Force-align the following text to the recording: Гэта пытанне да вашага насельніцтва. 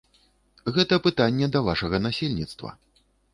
Гэта 0.77 0.97
пытанне 1.07 1.49
да 1.57 1.61
вашага 1.67 2.01
насельніцтва. 2.07 2.75